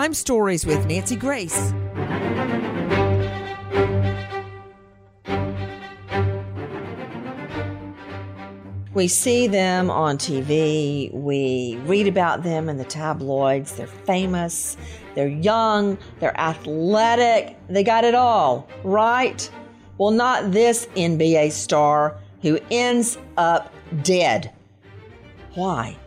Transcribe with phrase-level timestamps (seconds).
[0.00, 1.74] Crime Stories with Nancy Grace.
[8.94, 13.72] We see them on TV, we read about them in the tabloids.
[13.72, 14.78] They're famous,
[15.14, 19.50] they're young, they're athletic, they got it all, right?
[19.98, 23.70] Well, not this NBA star who ends up
[24.02, 24.50] dead.
[25.56, 25.98] Why?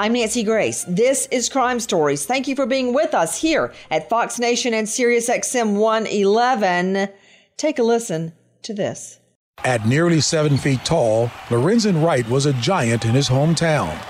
[0.00, 0.84] I'm Nancy Grace.
[0.86, 2.24] This is Crime Stories.
[2.24, 7.08] Thank you for being with us here at Fox Nation and Sirius XM 111.
[7.56, 9.18] Take a listen to this.
[9.64, 14.00] At nearly seven feet tall, Lorenzen Wright was a giant in his hometown.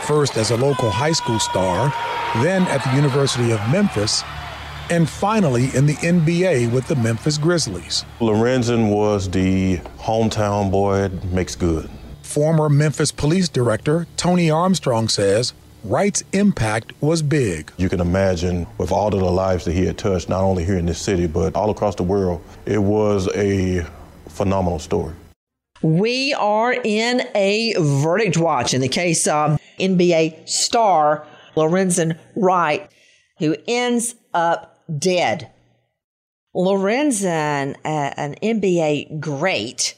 [0.00, 1.90] First as a local high school star,
[2.42, 4.22] then at the University of Memphis,
[4.90, 8.04] and finally in the NBA with the Memphis Grizzlies.
[8.18, 11.88] Lorenzen was the hometown boy, makes good.
[12.30, 15.52] Former Memphis Police Director Tony Armstrong says
[15.82, 17.72] Wright's impact was big.
[17.76, 20.78] You can imagine with all of the lives that he had touched, not only here
[20.78, 23.84] in this city, but all across the world, it was a
[24.28, 25.12] phenomenal story.
[25.82, 31.26] We are in a verdict watch in the case of NBA star
[31.56, 32.88] Lorenzen Wright,
[33.40, 35.50] who ends up dead.
[36.54, 39.96] Lorenzen, uh, an NBA great,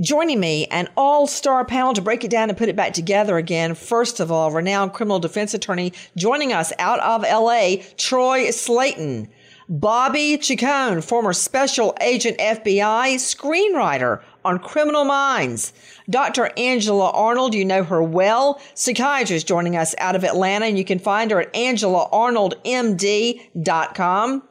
[0.00, 3.36] joining me, an all star panel to break it down and put it back together
[3.36, 3.74] again.
[3.74, 9.28] First of all, renowned criminal defense attorney joining us out of LA, Troy Slaten.
[9.70, 15.74] Bobby Chacon, former special agent FBI, screenwriter on Criminal Minds.
[16.08, 16.50] Dr.
[16.56, 20.98] Angela Arnold, you know her well, psychiatrist joining us out of Atlanta, and you can
[20.98, 24.47] find her at angelaarnoldmd.com.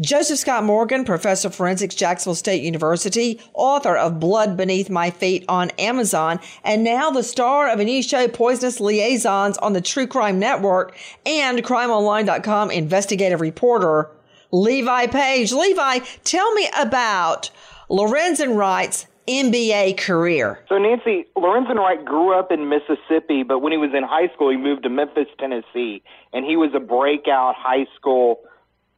[0.00, 5.44] Joseph Scott Morgan, professor of forensics, Jacksonville State University, author of Blood Beneath My Feet
[5.48, 10.06] on Amazon, and now the star of a new show, Poisonous Liaisons, on the True
[10.06, 10.96] Crime Network,
[11.26, 14.08] and CrimeOnline.com investigative reporter,
[14.52, 15.50] Levi Page.
[15.50, 17.50] Levi, tell me about
[17.90, 20.60] Lorenzen Wright's NBA career.
[20.68, 24.48] So, Nancy, Lorenzen Wright grew up in Mississippi, but when he was in high school,
[24.48, 28.44] he moved to Memphis, Tennessee, and he was a breakout high school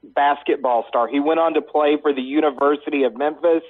[0.02, 1.08] basketball star.
[1.08, 3.62] He went on to play for the University of Memphis.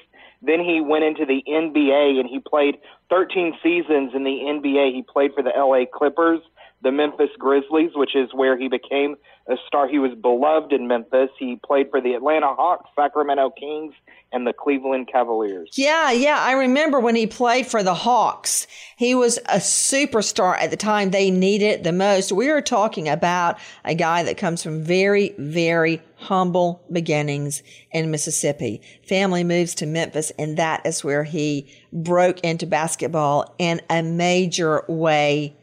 [0.43, 2.79] Then he went into the NBA and he played
[3.11, 4.95] 13 seasons in the NBA.
[4.95, 6.41] He played for the LA Clippers,
[6.83, 9.17] the Memphis Grizzlies, which is where he became
[9.49, 9.89] a star.
[9.89, 11.29] He was beloved in Memphis.
[11.39, 13.93] He played for the Atlanta Hawks, Sacramento Kings,
[14.33, 15.71] and the Cleveland Cavaliers.
[15.75, 16.39] Yeah, yeah.
[16.39, 18.67] I remember when he played for the Hawks.
[18.97, 22.33] He was a superstar at the time they needed it the most.
[22.33, 28.81] We are talking about a guy that comes from very, very humble beginnings in Mississippi.
[29.03, 34.85] Family moves to Memphis, and that is where he broke into basketball in a major
[34.89, 35.57] way.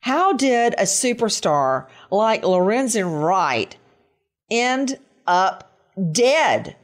[0.00, 3.76] How did a superstar like Lorenzen Wright
[4.50, 5.72] end up
[6.12, 6.76] dead?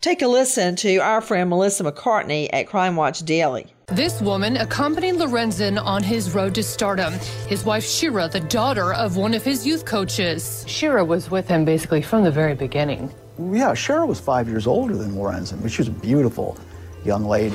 [0.00, 3.72] Take a listen to our friend Melissa McCartney at Crime Watch Daily.
[3.86, 7.14] This woman accompanied Lorenzen on his road to stardom.
[7.48, 10.64] His wife Sherra, the daughter of one of his youth coaches.
[10.68, 13.12] Sherra was with him basically from the very beginning.
[13.38, 16.58] Yeah, Sherra was five years older than Lorenzen, but she was beautiful
[17.06, 17.54] young lady.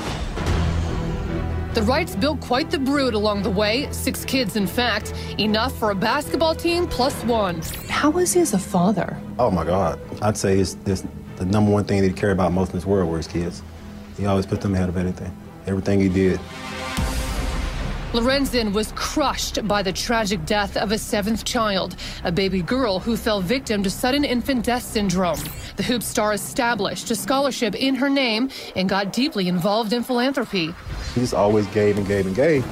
[1.73, 5.91] The Wrights built quite the brood along the way, six kids, in fact, enough for
[5.91, 7.62] a basketball team plus one.
[7.88, 9.17] How was he as a father?
[9.39, 10.00] Oh my God.
[10.22, 11.06] I'd say it's, it's
[11.38, 13.63] the number one thing that he cared about most in this world were his kids.
[14.17, 15.35] He always put them ahead of anything,
[15.66, 16.39] everything he did.
[18.13, 21.95] Lorenzen was crushed by the tragic death of a seventh child,
[22.25, 25.39] a baby girl who fell victim to sudden infant death syndrome.
[25.77, 30.75] The hoop star established a scholarship in her name and got deeply involved in philanthropy.
[31.16, 32.66] He just always gave and gave and gave.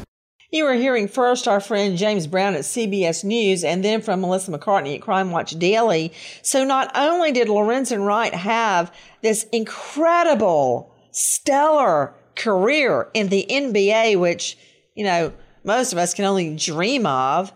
[0.51, 4.51] You were hearing first our friend James Brown at CBS News and then from Melissa
[4.51, 6.11] McCartney at Crime Watch Daily.
[6.41, 14.57] So not only did Lorenzen Wright have this incredible, stellar career in the NBA, which
[14.99, 15.31] you know,
[15.63, 17.53] most of us can only dream of.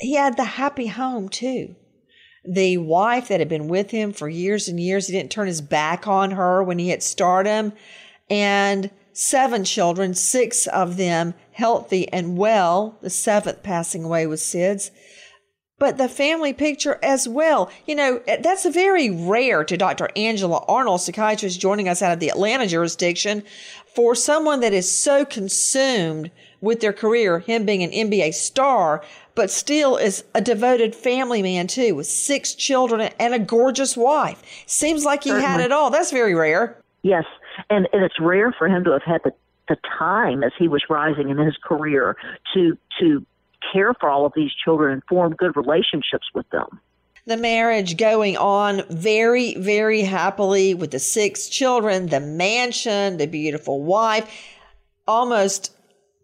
[0.00, 1.76] He had the happy home too.
[2.44, 5.60] The wife that had been with him for years and years, he didn't turn his
[5.60, 7.74] back on her when he hit stardom.
[8.28, 14.90] And seven children, six of them healthy and well, the seventh passing away with SIDS.
[15.78, 17.70] But the family picture as well.
[17.86, 20.08] You know, that's very rare to Dr.
[20.16, 23.44] Angela Arnold, psychiatrist joining us out of the Atlanta jurisdiction,
[23.94, 29.02] for someone that is so consumed with their career, him being an NBA star,
[29.34, 34.42] but still is a devoted family man too, with six children and a gorgeous wife.
[34.66, 35.46] Seems like he Certainly.
[35.48, 35.90] had it all.
[35.90, 36.76] That's very rare.
[37.02, 37.24] Yes,
[37.70, 39.32] and, and it's rare for him to have had the,
[39.68, 42.16] the time as he was rising in his career
[42.54, 43.24] to to
[43.72, 46.80] care for all of these children and form good relationships with them.
[47.26, 53.82] the marriage going on very, very happily with the six children, the mansion, the beautiful
[53.82, 54.28] wife,
[55.06, 55.72] almost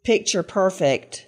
[0.05, 1.27] picture perfect.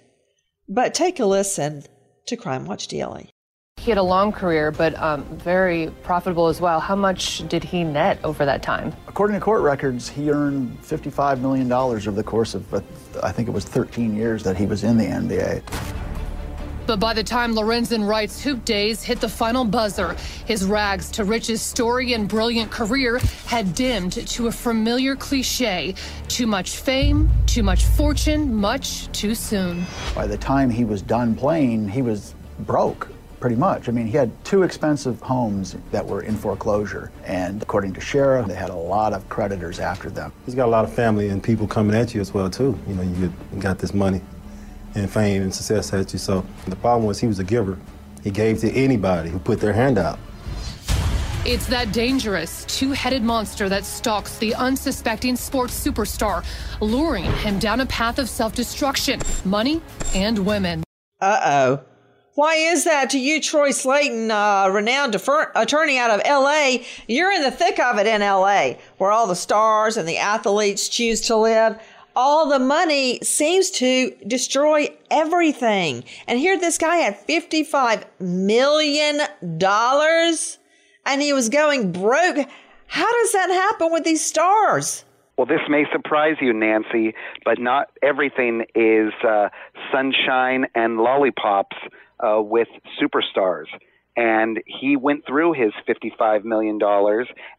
[0.69, 1.83] But take a listen
[2.27, 3.29] to Crime Watch Daily.
[3.77, 6.79] He had a long career, but um, very profitable as well.
[6.79, 8.93] How much did he net over that time?
[9.07, 12.81] According to court records, he earned $55 million over the course of, uh,
[13.23, 15.63] I think it was 13 years that he was in the NBA.
[16.87, 21.25] But by the time Lorenzen Wright's hoop days hit the final buzzer, his rags to
[21.25, 25.95] riches story and brilliant career had dimmed to a familiar cliche
[26.29, 29.85] too much fame, too much fortune, much too soon.
[30.15, 33.09] By the time he was done playing, he was broke
[33.41, 33.89] pretty much.
[33.89, 38.47] I mean, he had two expensive homes that were in foreclosure, and according to sheriff,
[38.47, 40.31] they had a lot of creditors after them.
[40.45, 42.79] He's got a lot of family and people coming at you as well too.
[42.87, 44.21] You know, you got this money
[44.97, 46.19] and fame and success at you.
[46.19, 47.77] So the problem was he was a giver.
[48.23, 50.19] He gave to anybody who put their hand out.
[51.45, 56.43] It's that dangerous, two headed monster that stalks the unsuspecting sports superstar,
[56.81, 59.81] luring him down a path of self destruction, money,
[60.13, 60.83] and women.
[61.21, 61.83] Uh oh.
[62.35, 66.83] Why is that to you, Troy Slaten, uh, renowned defer- attorney out of LA?
[67.07, 70.87] You're in the thick of it in LA, where all the stars and the athletes
[70.87, 71.79] choose to live.
[72.19, 76.03] All the money seems to destroy everything.
[76.27, 79.21] And here this guy had $55 million
[81.05, 82.37] and he was going broke.
[82.87, 85.05] How does that happen with these stars?
[85.37, 87.13] Well, this may surprise you, Nancy,
[87.45, 89.49] but not everything is uh,
[89.91, 91.77] sunshine and lollipops
[92.19, 92.67] uh, with
[92.99, 93.65] superstars.
[94.17, 96.79] And he went through his $55 million,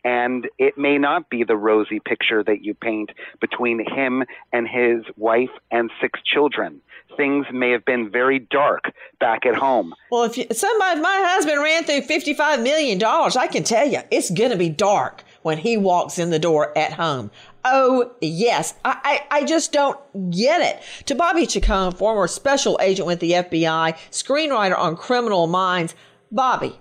[0.05, 3.11] and it may not be the rosy picture that you paint
[3.41, 6.81] between him and his wife and six children.
[7.17, 9.95] Things may have been very dark back at home.
[10.11, 14.31] Well, if you, somebody, my husband ran through $55 million, I can tell you, it's
[14.31, 17.31] going to be dark when he walks in the door at home.
[17.65, 18.75] Oh, yes.
[18.85, 19.99] I, I, I, just don't
[20.31, 20.83] get it.
[21.07, 25.95] To Bobby Chacon, former special agent with the FBI, screenwriter on Criminal Minds,
[26.31, 26.79] Bobby,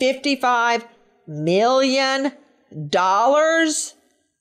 [0.00, 0.84] $55
[1.26, 2.32] million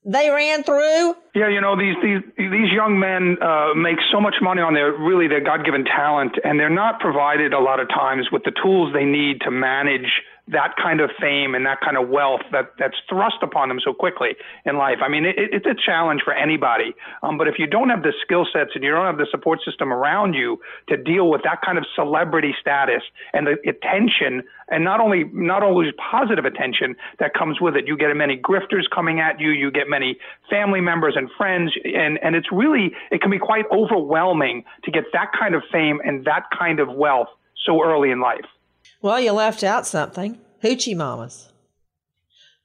[0.06, 1.16] they ran through?
[1.34, 4.92] Yeah, you know these these these young men uh, make so much money on their
[4.92, 8.51] really their God given talent, and they're not provided a lot of times with the
[8.62, 10.12] tools they need to manage
[10.48, 13.94] that kind of fame and that kind of wealth that that's thrust upon them so
[13.94, 14.36] quickly
[14.66, 14.98] in life.
[15.01, 16.94] I mean, it, it's a challenge for anybody.
[17.22, 19.60] Um, but if you don't have the skill sets and you don't have the support
[19.63, 20.60] system around you
[20.90, 25.63] to deal with that kind of celebrity status and the attention, and not only not
[25.63, 29.72] always positive attention that comes with it, you get many grifters coming at you, you
[29.72, 30.18] get many
[30.50, 35.06] family members and friends, and and it's really it can be quite overwhelming to get
[35.13, 37.30] that kind of fame and that kind of wealth
[37.66, 38.45] so early in life.
[39.04, 41.50] Well, you left out something hoochie mamas.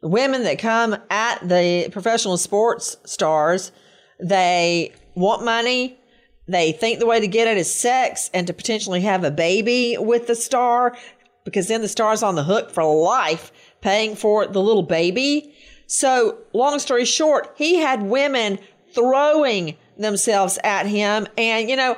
[0.00, 3.72] The women that come at the professional sports stars,
[4.20, 5.98] they want money.
[6.46, 9.96] They think the way to get it is sex and to potentially have a baby
[9.98, 10.96] with the star
[11.44, 13.50] because then the star's on the hook for life
[13.80, 15.52] paying for the little baby.
[15.88, 18.60] So, long story short, he had women
[18.94, 21.26] throwing themselves at him.
[21.36, 21.96] And, you know,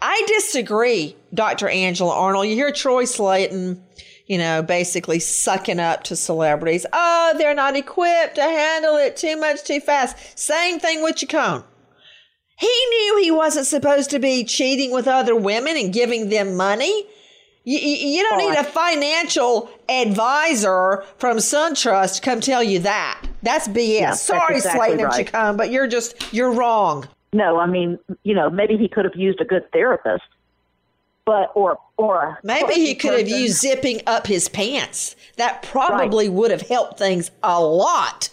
[0.00, 1.68] I disagree, Dr.
[1.68, 2.46] Angela Arnold.
[2.46, 3.80] You hear Troy Slaten,
[4.26, 6.84] you know, basically sucking up to celebrities.
[6.92, 10.38] Oh, they're not equipped to handle it too much too fast.
[10.38, 11.64] Same thing with Chacon.
[12.58, 17.06] He knew he wasn't supposed to be cheating with other women and giving them money.
[17.64, 23.26] You, you don't oh, need a financial advisor from SunTrust to come tell you that.
[23.42, 24.00] That's BS.
[24.00, 25.18] Yeah, Sorry, exactly Slaten right.
[25.18, 27.08] and Chacon, but you're just, you're wrong.
[27.36, 30.24] No, I mean, you know, maybe he could have used a good therapist,
[31.26, 33.28] but or or maybe he could person.
[33.28, 35.14] have used zipping up his pants.
[35.36, 36.34] That probably right.
[36.34, 38.30] would have helped things a lot.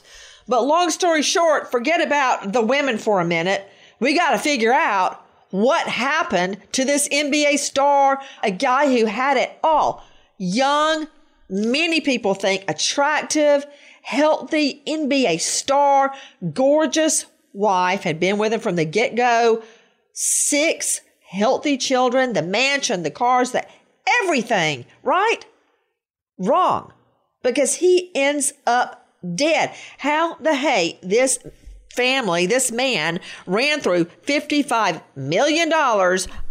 [0.48, 3.70] But long story short, forget about the women for a minute.
[4.00, 9.36] We got to figure out what happened to this NBA star, a guy who had
[9.36, 10.06] it all.
[10.38, 11.08] Young,
[11.50, 13.66] many people think attractive,
[14.02, 16.14] healthy NBA star,
[16.54, 19.64] gorgeous, wife had been with him from the get go.
[20.14, 23.66] Six healthy children, the mansion, the cars, the
[24.22, 25.40] everything, right?
[26.38, 26.92] Wrong.
[27.42, 29.74] Because he ends up dead.
[30.00, 31.40] How the hey this
[31.94, 35.72] family, this man ran through $55 million,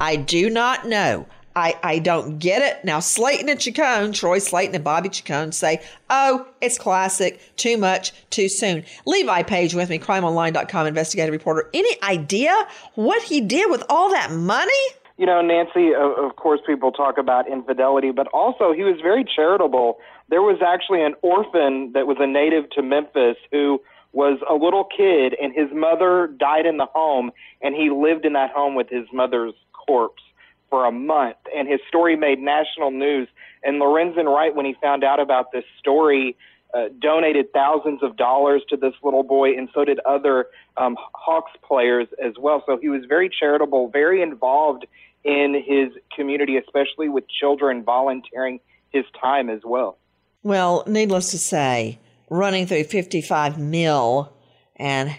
[0.01, 1.27] I do not know.
[1.55, 2.85] I, I don't get it.
[2.85, 8.13] Now, Slaten and Chacon, Troy Slaten and Bobby Chacon say, oh, it's classic, too much,
[8.31, 8.85] too soon.
[9.07, 11.69] Levi Page with me, crimeonline.com investigative reporter.
[11.75, 14.73] Any idea what he did with all that money?
[15.19, 19.25] you know, Nancy, of, of course, people talk about infidelity, but also he was very
[19.25, 19.99] charitable.
[20.31, 23.81] There was actually an orphan that was a native to Memphis who
[24.13, 27.31] was a little kid, and his mother died in the home,
[27.61, 29.55] and he lived in that home with his mother's
[29.87, 30.23] corpse
[30.73, 31.37] for a month.
[31.55, 33.29] And his story made national news.
[33.63, 36.35] And Lorenzen Wright, when he found out about this story,
[36.73, 40.47] uh, donated thousands of dollars to this little boy, and so did other
[40.79, 42.63] um, Hawks players as well.
[42.65, 44.87] So he was very charitable, very involved
[45.25, 49.99] in his community, especially with children volunteering his time as well.
[50.43, 51.99] Well, needless to say,
[52.31, 54.33] running through 55 mil,
[54.77, 55.15] and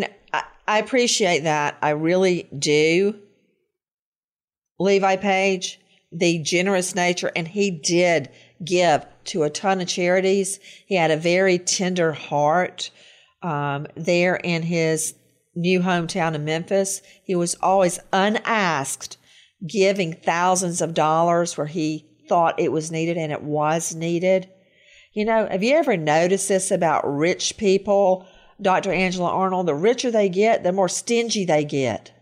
[0.00, 1.78] know, I, I appreciate that.
[1.80, 3.18] I really do.
[4.84, 5.80] Levi Page,
[6.12, 8.28] the generous nature, and he did
[8.62, 10.60] give to a ton of charities.
[10.86, 12.90] He had a very tender heart
[13.42, 15.14] um, there in his
[15.54, 17.00] new hometown of Memphis.
[17.24, 19.16] He was always unasked
[19.66, 24.48] giving thousands of dollars where he thought it was needed and it was needed.
[25.14, 28.26] You know, have you ever noticed this about rich people,
[28.60, 28.92] Dr.
[28.92, 29.66] Angela Arnold?
[29.66, 32.13] The richer they get, the more stingy they get.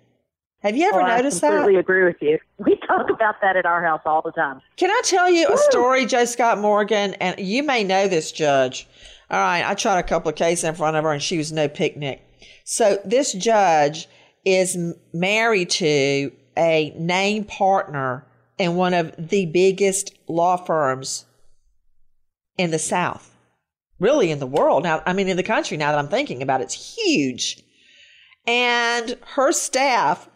[0.62, 1.80] Have you ever oh, noticed I completely that?
[1.80, 2.38] agree with you.
[2.58, 4.60] We talk about that at our house all the time.
[4.76, 7.14] Can I tell you a story, Joe Scott Morgan?
[7.14, 8.86] And you may know this judge.
[9.30, 11.50] All right, I tried a couple of cases in front of her, and she was
[11.50, 12.22] no picnic.
[12.64, 14.06] So this judge
[14.44, 14.78] is
[15.12, 18.26] married to a named partner
[18.58, 21.24] in one of the biggest law firms
[22.58, 23.34] in the South,
[23.98, 24.84] really in the world.
[24.84, 27.60] Now, I mean, in the country, now that I'm thinking about it, it's huge.
[28.46, 30.28] And her staff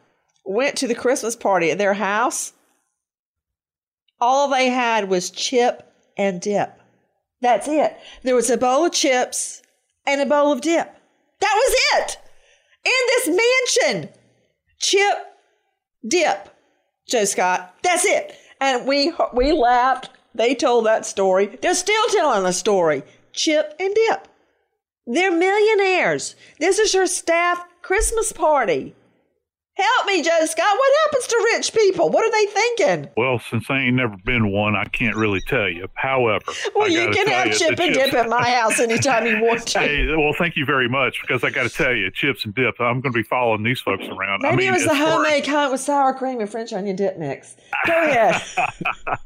[0.46, 2.52] went to the Christmas party at their house.
[4.20, 6.80] All they had was chip and dip.
[7.42, 7.96] That's it.
[8.22, 9.62] There was a bowl of chips
[10.06, 10.94] and a bowl of dip.
[11.40, 12.18] That was it.
[12.84, 13.40] In this
[13.78, 14.08] mansion.
[14.78, 15.18] Chip,
[16.06, 16.48] dip.
[17.08, 17.74] Joe Scott.
[17.82, 18.34] That's it.
[18.60, 20.10] And we we laughed.
[20.34, 21.46] They told that story.
[21.60, 23.02] They're still telling the story.
[23.32, 24.28] Chip and dip.
[25.06, 26.34] They're millionaires.
[26.58, 28.94] This is your staff Christmas party.
[29.76, 30.76] Help me, Joe Scott.
[30.78, 32.08] What happens to rich people?
[32.08, 33.10] What are they thinking?
[33.14, 35.86] Well, since I ain't never been one, I can't really tell you.
[35.92, 39.42] However, well, I you can have you, chip and dip at my house anytime you
[39.42, 39.80] want to.
[39.80, 42.80] Hey, well, thank you very much because I got to tell you, chips and dip.
[42.80, 44.40] I'm going to be following these folks around.
[44.42, 47.18] Maybe I mean, it was the homemade kind with sour cream and French onion dip
[47.18, 47.56] mix.
[47.86, 48.42] Go ahead.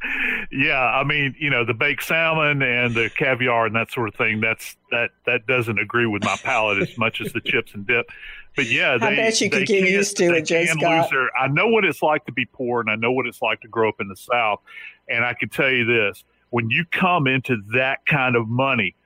[0.52, 4.14] yeah, I mean, you know, the baked salmon and the caviar and that sort of
[4.16, 4.40] thing.
[4.40, 8.11] That's that that doesn't agree with my palate as much as the chips and dip.
[8.57, 11.11] But yeah, I they, bet you could get used to it, can Scott.
[11.11, 13.61] their- I know what it's like to be poor, and I know what it's like
[13.61, 14.61] to grow up in the South.
[15.09, 18.97] And I can tell you this: when you come into that kind of money,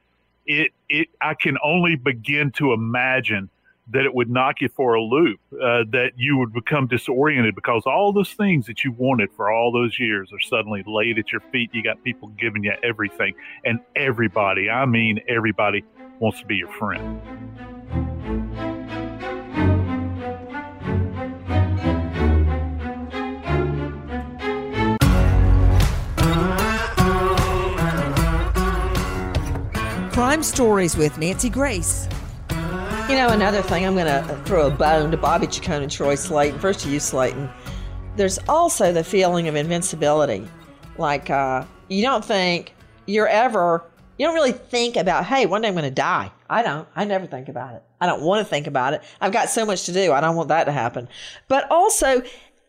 [0.46, 3.50] it it I can only begin to imagine
[3.88, 7.82] that it would knock you for a loop, uh, that you would become disoriented because
[7.84, 11.42] all those things that you wanted for all those years are suddenly laid at your
[11.52, 11.70] feet.
[11.74, 15.84] You got people giving you everything, and everybody, I mean everybody,
[16.18, 17.20] wants to be your friend.
[30.12, 32.08] Crime Stories with Nancy Grace.
[33.14, 36.16] You know, another thing, I'm going to throw a bone to Bobby Chacon and Troy
[36.16, 36.58] Slaten.
[36.58, 37.48] First to you, Slaten.
[38.16, 40.48] There's also the feeling of invincibility.
[40.98, 42.74] Like, uh, you don't think
[43.06, 43.84] you're ever,
[44.18, 46.32] you don't really think about, hey, one day I'm going to die.
[46.50, 46.88] I don't.
[46.96, 47.84] I never think about it.
[48.00, 49.02] I don't want to think about it.
[49.20, 50.12] I've got so much to do.
[50.12, 51.06] I don't want that to happen.
[51.46, 52.20] But also,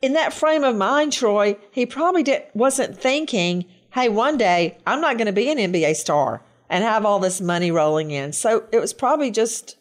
[0.03, 5.01] in that frame of mind, Troy, he probably did, wasn't thinking, hey, one day I'm
[5.01, 8.31] not going to be an NBA star and have all this money rolling in.
[8.31, 9.77] So it was probably just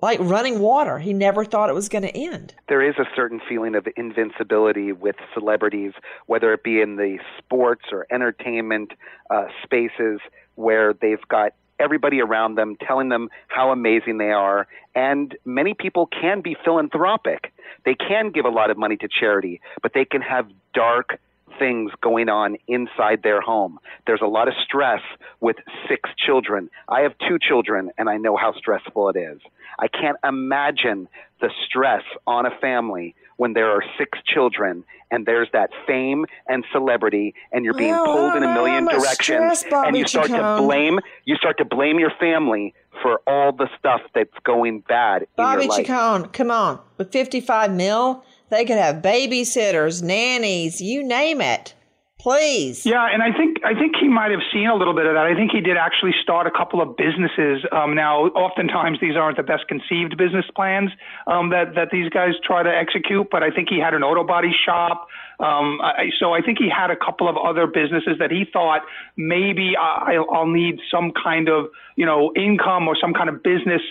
[0.00, 0.98] like running water.
[0.98, 2.54] He never thought it was going to end.
[2.68, 5.92] there is a certain feeling of invincibility with celebrities,
[6.26, 8.92] whether it be in the sports or entertainment
[9.30, 10.20] uh, spaces
[10.56, 14.66] where they've got everybody around them telling them how amazing they are.
[14.94, 17.52] And many people can be philanthropic.
[17.84, 21.18] They can give a lot of money to charity, but they can have dark
[21.58, 23.78] things going on inside their home.
[24.06, 25.00] There's a lot of stress
[25.40, 25.56] with
[25.88, 26.70] six children.
[26.88, 29.40] I have two children and I know how stressful it is.
[29.78, 31.08] I can't imagine
[31.40, 36.64] the stress on a family when there are six children and there's that fame and
[36.72, 40.98] celebrity and you're being Well, pulled in a million directions and you start to blame
[41.24, 45.64] you start to blame your family for all the stuff that's going bad in Bobby
[45.64, 45.86] your life.
[45.86, 46.80] Chacon, come on.
[46.96, 51.74] With 55 mil, they could have babysitters, nannies, you name it.
[52.18, 52.84] Please.
[52.84, 55.26] Yeah, and I think I think he might have seen a little bit of that.
[55.26, 57.62] I think he did actually start a couple of businesses.
[57.70, 60.90] Um, now, oftentimes these aren't the best conceived business plans
[61.28, 64.24] um, that that these guys try to execute, but I think he had an auto
[64.24, 65.06] body shop.
[65.38, 68.82] Um, I, so I think he had a couple of other businesses that he thought
[69.16, 71.66] maybe I, I'll need some kind of
[71.96, 73.82] you know income or some kind of business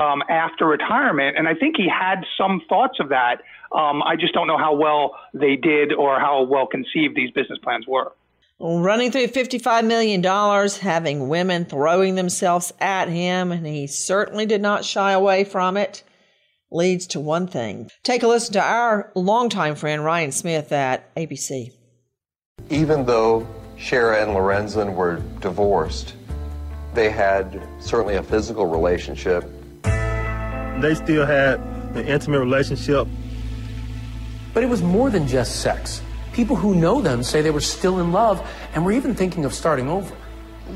[0.00, 3.42] um, after retirement, and I think he had some thoughts of that.
[3.72, 7.58] Um, I just don't know how well they did or how well conceived these business
[7.62, 8.12] plans were.
[8.60, 10.22] Running through $55 million,
[10.80, 16.04] having women throwing themselves at him, and he certainly did not shy away from it,
[16.70, 17.90] leads to one thing.
[18.02, 21.70] Take a listen to our longtime friend Ryan Smith at ABC.
[22.70, 26.14] Even though Sherra and Lorenzen were divorced,
[26.94, 29.44] they had certainly a physical relationship.
[29.82, 31.60] They still had
[31.94, 33.06] an intimate relationship
[34.54, 36.00] but it was more than just sex.
[36.32, 39.52] People who know them say they were still in love and were even thinking of
[39.52, 40.14] starting over.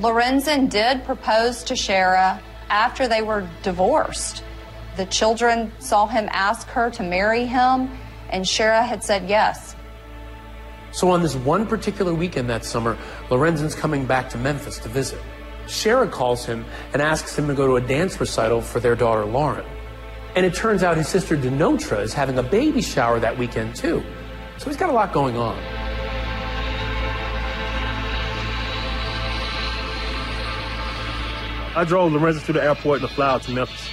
[0.01, 4.43] Lorenzen did propose to Sherra after they were divorced.
[4.99, 7.89] The children saw him ask her to marry him,
[8.31, 9.77] and Sherra had said yes.
[10.91, 15.21] So on this one particular weekend that summer, Lorenzen's coming back to Memphis to visit.
[15.67, 19.25] Sherra calls him and asks him to go to a dance recital for their daughter
[19.25, 19.65] Lauren.
[20.35, 24.03] And it turns out his sister Denotra is having a baby shower that weekend too.
[24.57, 25.57] So he's got a lot going on.
[31.77, 33.89] I drove Lorenzen to the airport and fly out to Memphis.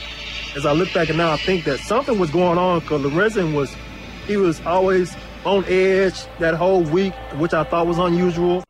[0.55, 3.53] As I look back and now, I think that something was going on because Lorenzen
[3.53, 3.75] was,
[4.25, 8.63] he was always on edge that whole week, which I thought was unusual.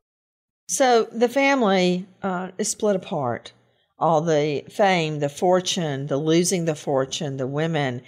[0.67, 3.53] So the family uh, is split apart
[3.97, 8.01] all the fame, the fortune, the losing the fortune, the women.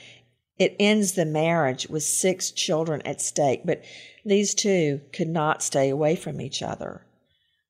[0.58, 3.84] It ends the marriage with six children at stake, but
[4.26, 7.06] these two could not stay away from each other.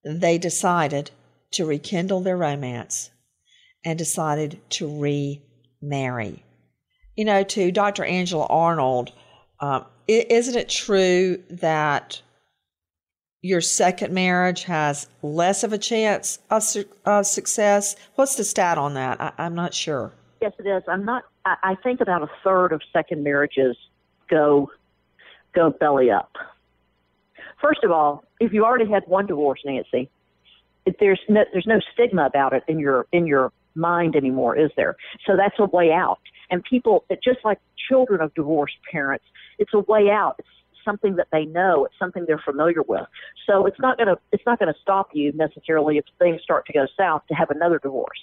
[0.03, 1.11] They decided
[1.51, 3.11] to rekindle their romance
[3.85, 4.87] and decided to
[5.81, 6.43] remarry.
[7.15, 8.03] You know, to Dr.
[8.03, 9.11] Angela Arnold,
[9.59, 12.21] um, isn't it true that
[13.41, 17.95] your second marriage has less of a chance of, su- of success?
[18.15, 19.19] What's the stat on that?
[19.19, 20.11] I, am not sure.
[20.41, 20.83] Yes, it is.
[20.87, 21.23] I'm not.
[21.45, 23.75] I, I think about a third of second marriages
[24.29, 24.69] go
[25.55, 26.31] go belly up.
[27.59, 30.11] First of all, if you already had one divorce, Nancy,
[30.99, 34.95] there's no, there's no stigma about it in your in your mind anymore, is there?
[35.25, 36.19] So that's a way out.
[36.49, 37.59] And people, just like
[37.89, 39.25] children of divorced parents,
[39.59, 40.35] it's a way out.
[40.39, 40.47] It's
[40.83, 41.85] something that they know.
[41.85, 43.05] It's something they're familiar with.
[43.45, 46.87] So it's not gonna it's not gonna stop you necessarily if things start to go
[46.97, 48.21] south to have another divorce.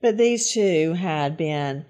[0.00, 1.86] But these two had been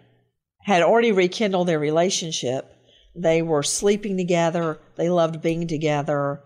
[0.62, 2.76] had already rekindled their relationship.
[3.14, 4.78] They were sleeping together.
[4.96, 6.42] They loved being together.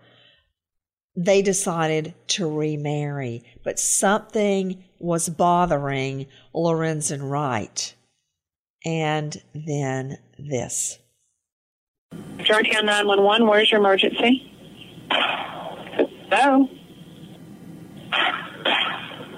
[1.15, 7.93] They decided to remarry, but something was bothering Lorenzen Wright.
[8.85, 10.99] And then this.
[12.43, 14.51] Germantown 911, where's your emergency?
[16.29, 16.69] Hello?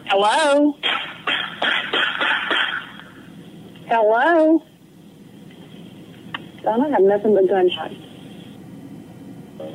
[0.05, 0.73] Hello?
[3.87, 4.63] Hello?
[6.59, 7.95] I don't have nothing but gunshots.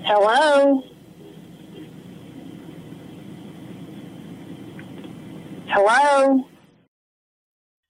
[0.05, 0.83] Hello?
[5.71, 6.47] Hello?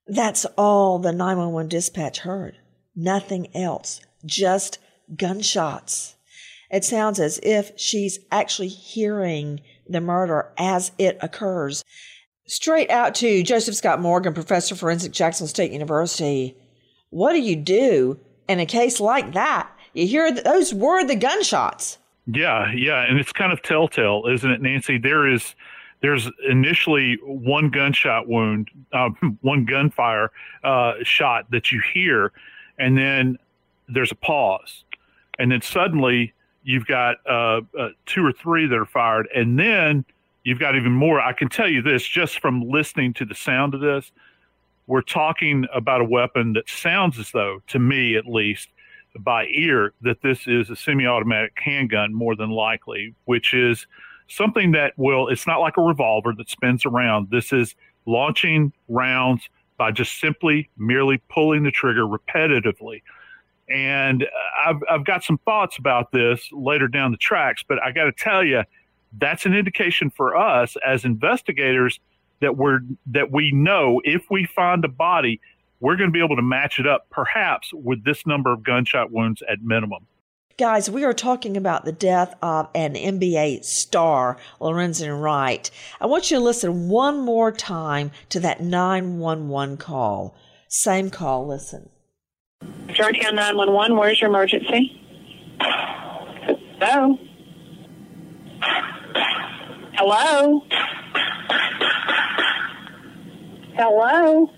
[0.09, 2.57] That's all the 911 dispatch heard.
[2.97, 4.01] Nothing else.
[4.27, 4.79] Just
[5.17, 6.17] gunshots.
[6.71, 11.85] It sounds as if she's actually hearing the murder as it occurs.
[12.47, 16.57] Straight out to Joseph Scott Morgan, professor of forensic Jackson State University.
[17.11, 19.71] What do you do in a case like that?
[19.95, 21.99] You hear those were the gunshots.
[22.27, 24.99] Yeah, yeah, and it's kind of telltale, isn't it, Nancy?
[24.99, 25.55] There is
[26.01, 30.31] there's initially one gunshot wound, uh, one gunfire
[30.65, 32.33] uh, shot that you hear,
[32.79, 33.39] and then
[33.89, 34.85] there's a pause
[35.39, 36.33] and then suddenly
[36.65, 40.05] you've got uh, uh, two or three that are fired, and then
[40.45, 41.21] you've got even more.
[41.21, 44.11] I can tell you this just from listening to the sound of this.
[44.87, 48.69] We're talking about a weapon that sounds as though, to me at least,
[49.19, 53.87] by ear, that this is a semi automatic handgun more than likely, which is
[54.29, 57.29] something that will, it's not like a revolver that spins around.
[57.31, 57.75] This is
[58.07, 63.03] launching rounds by just simply merely pulling the trigger repetitively.
[63.71, 64.27] And
[64.67, 68.13] I've, I've got some thoughts about this later down the tracks, but I got to
[68.13, 68.63] tell you,
[69.19, 72.01] that's an indication for us as investigators
[72.41, 75.41] that we're that we know if we find a body,
[75.81, 79.11] we're going to be able to match it up perhaps with this number of gunshot
[79.11, 80.07] wounds at minimum.
[80.59, 85.71] Guys, we are talking about the death of an NBA star, Lorenzen Wright.
[86.01, 90.35] I want you to listen one more time to that 911 call.
[90.67, 91.91] Same call, listen.
[92.89, 95.01] Germantown 911, where's your emergency?
[96.81, 97.17] Hello?
[99.93, 100.63] Hello?
[103.77, 104.51] Hello?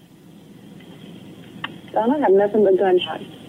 [1.92, 3.39] Son, I have nothing but gunshots.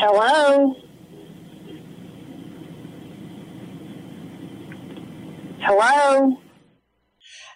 [0.00, 0.76] Hello?
[5.58, 6.40] Hello?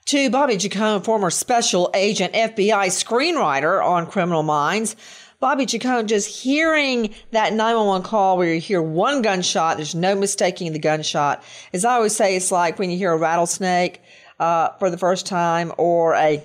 [0.07, 4.97] To Bobby Chacon, former special agent FBI screenwriter on Criminal Minds.
[5.39, 10.73] Bobby Chacon, just hearing that 911 call where you hear one gunshot, there's no mistaking
[10.73, 11.45] the gunshot.
[11.73, 14.03] As I always say, it's like when you hear a rattlesnake
[14.41, 16.45] uh, for the first time or a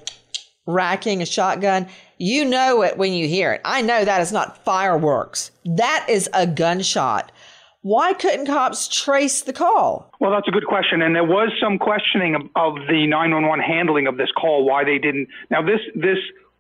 [0.67, 1.87] racking, a shotgun.
[2.17, 3.61] You know it when you hear it.
[3.63, 5.51] I know that is not fireworks.
[5.65, 7.31] That is a gunshot.
[7.81, 10.11] Why couldn't cops trace the call?
[10.19, 14.07] Well, that's a good question, and there was some questioning of, of the 911 handling
[14.07, 14.65] of this call.
[14.65, 15.29] Why they didn't?
[15.51, 16.17] Now, this this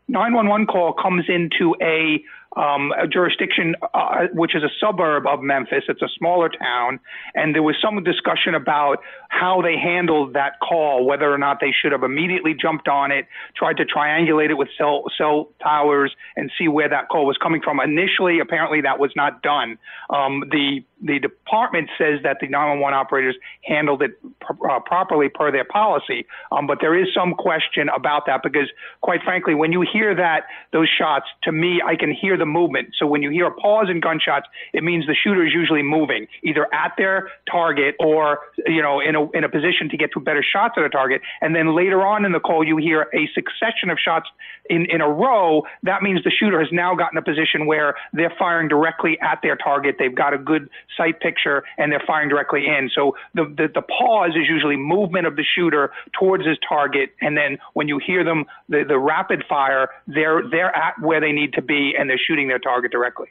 [0.07, 2.23] 911 call comes into a
[2.57, 5.83] um, a jurisdiction uh, which is a suburb of Memphis.
[5.87, 6.99] It's a smaller town,
[7.35, 8.97] and there was some discussion about
[9.29, 13.27] how they handled that call, whether or not they should have immediately jumped on it,
[13.55, 17.61] tried to triangulate it with cell cell towers, and see where that call was coming
[17.61, 17.79] from.
[17.79, 19.77] Initially, apparently, that was not done.
[20.09, 25.65] Um, the the department says that the 911 operators handled it uh, properly per their
[25.65, 28.69] policy, um, but there is some question about that because,
[29.01, 32.89] quite frankly, when you hear that those shots, to me, I can hear the movement.
[32.97, 36.27] So when you hear a pause in gunshots, it means the shooter is usually moving,
[36.43, 40.19] either at their target or you know in a in a position to get to
[40.19, 41.21] better shots at a target.
[41.41, 44.29] And then later on in the call, you hear a succession of shots
[44.69, 45.63] in in a row.
[45.83, 49.55] That means the shooter has now gotten a position where they're firing directly at their
[49.55, 49.97] target.
[49.99, 52.89] They've got a good sight picture and they're firing directly in.
[52.93, 57.11] So the, the, the pause is usually movement of the shooter towards his target.
[57.21, 61.31] And then when you hear them, the, the rapid fire, they're, they're at where they
[61.31, 63.27] need to be and they're shooting their target directly.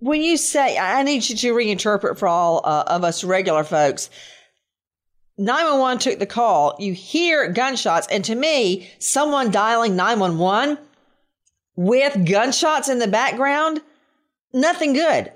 [0.00, 4.10] When you say, I need you to reinterpret for all uh, of us regular folks,
[5.36, 10.78] 911 took the call, you hear gunshots, and to me, someone dialing 911
[11.76, 13.80] with gunshots in the background,
[14.52, 15.32] nothing good.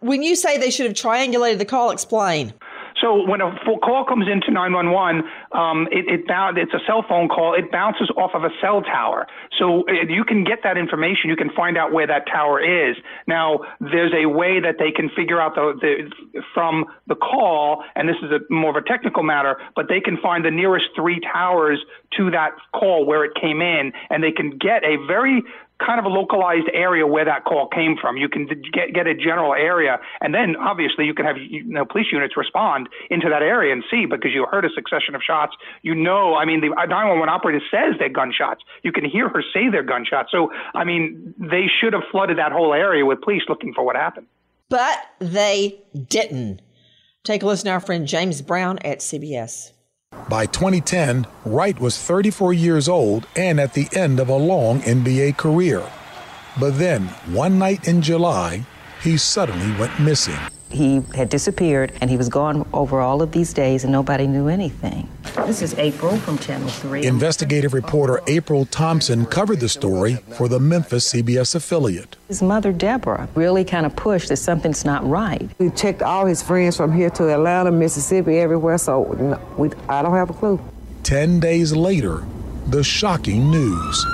[0.00, 2.52] When you say they should have triangulated the call, explain.
[3.00, 3.50] So when a
[3.82, 7.54] call comes into 911, um, it, it it's a cell phone call.
[7.54, 9.26] It bounces off of a cell tower.
[9.58, 11.28] So uh, you can get that information.
[11.28, 12.96] You can find out where that tower is.
[13.26, 18.08] Now, there's a way that they can figure out the, the from the call, and
[18.08, 21.20] this is a more of a technical matter, but they can find the nearest three
[21.20, 21.80] towers
[22.16, 25.42] to that call where it came in, and they can get a very
[25.84, 28.16] kind of a localized area where that call came from.
[28.16, 31.84] You can get get a general area, and then obviously you can have you know
[31.84, 35.39] police units respond into that area and see because you heard a succession of shots.
[35.82, 38.62] You know, I mean, the uh, 911 operator says they're gunshots.
[38.82, 40.30] You can hear her say they're gunshots.
[40.30, 43.96] So I mean, they should have flooded that whole area with police looking for what
[43.96, 44.26] happened.
[44.68, 46.62] But they didn't.
[47.24, 49.72] Take a listen to our friend James Brown at CBS.
[50.28, 55.36] By 2010, Wright was 34 years old and at the end of a long NBA
[55.36, 55.84] career.
[56.58, 58.64] But then, one night in July,
[59.02, 60.38] he suddenly went missing.
[60.70, 64.46] He had disappeared and he was gone over all of these days and nobody knew
[64.48, 65.08] anything.
[65.46, 67.04] This is April from Channel 3.
[67.06, 72.16] Investigative reporter April Thompson covered the story for the Memphis CBS affiliate.
[72.28, 75.50] His mother, Deborah, really kind of pushed that something's not right.
[75.58, 79.00] We checked all his friends from here to Atlanta, Mississippi, everywhere, so
[79.56, 80.60] we, I don't have a clue.
[81.02, 82.22] Ten days later,
[82.68, 84.06] the shocking news.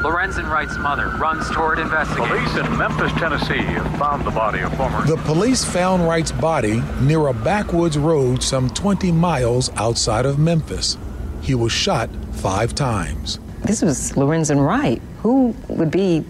[0.00, 2.26] Lorenzen Wright's mother runs toward investigation.
[2.26, 5.04] Police in Memphis, Tennessee have found the body of former.
[5.04, 10.96] The police found Wright's body near a backwoods road some 20 miles outside of Memphis.
[11.42, 13.40] He was shot five times.
[13.62, 15.02] This was Lorenzen Wright.
[15.22, 16.24] Who would be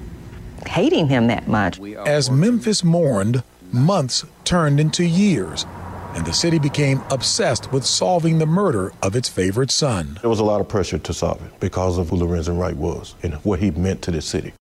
[0.66, 1.80] hating him that much?
[1.80, 5.64] As Memphis mourned, months turned into years
[6.14, 10.18] and the city became obsessed with solving the murder of its favorite son.
[10.20, 13.14] There was a lot of pressure to solve it because of who Lorenzen Wright was
[13.22, 14.52] and what he meant to the city.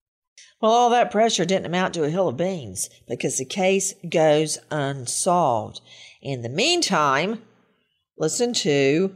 [0.61, 4.57] Well, all that pressure didn't amount to a hill of beans because the case goes
[4.69, 5.79] unsolved.
[6.21, 7.41] In the meantime,
[8.17, 9.15] listen to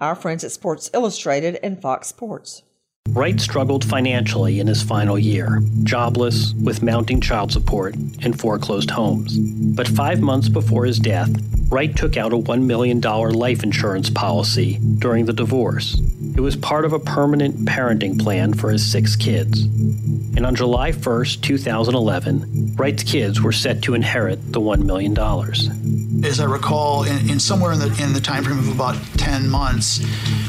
[0.00, 2.62] our friends at Sports Illustrated and Fox Sports.
[3.08, 9.38] Wright struggled financially in his final year, jobless, with mounting child support, and foreclosed homes.
[9.38, 11.30] But five months before his death,
[11.70, 16.00] Wright took out a $1 million life insurance policy during the divorce.
[16.34, 19.62] It was part of a permanent parenting plan for his six kids.
[19.62, 25.18] and on July 1st, 2011, Wright's kids were set to inherit the $1 million.
[26.24, 29.48] As I recall, in, in somewhere in the in the time frame of about 10
[29.48, 30.00] months,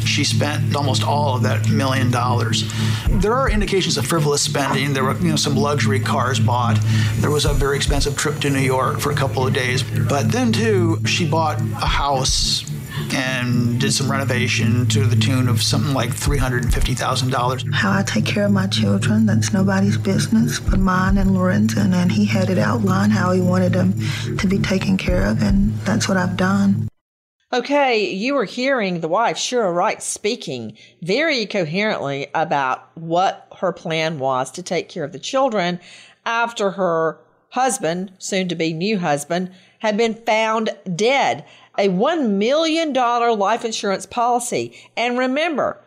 [0.06, 2.64] she spent almost all of that million dollars.
[3.10, 4.94] There are indications of frivolous spending.
[4.94, 6.80] There were you know some luxury cars bought.
[7.18, 9.84] There was a very expensive trip to New York for a couple of days.
[9.84, 12.64] But then too, she bought a house
[13.14, 17.74] and did some renovation to the tune of something like $350,000.
[17.74, 21.94] How I take care of my children, that's nobody's business but mine and Lorenzen.
[21.94, 23.94] And he had it outlined how he wanted them
[24.38, 26.90] to be taken care of, and that's what I've done.
[27.52, 34.20] Okay, you were hearing the wife, Sherra Wright, speaking very coherently about what her plan
[34.20, 35.80] was to take care of the children
[36.28, 37.20] after her
[37.52, 41.46] husband, soon to be new husband, had been found dead
[41.78, 44.78] a $1 million life insurance policy.
[44.98, 45.80] And remember,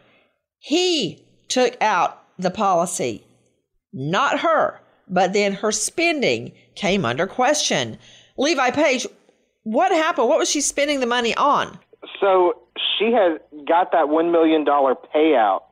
[0.59, 3.25] he took out the policy,
[3.93, 7.99] not her, but then her spending came under question.
[8.39, 9.07] Levi Page,
[9.65, 10.29] what happened?
[10.29, 11.79] What was she spending the money on?
[12.21, 12.55] So
[12.99, 15.63] she had got that $1 million payout.